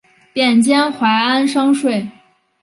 [0.33, 2.07] 贬监怀安商税。